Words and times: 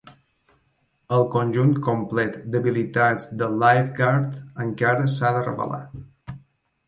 El 1.17 1.25
conjunt 1.33 1.73
complet 1.87 2.39
d'habilitats 2.55 3.29
de 3.41 3.49
Lifeguard 3.63 4.41
encara 4.65 5.07
s'ha 5.17 5.31
de 5.39 5.45
revelar. 5.51 5.81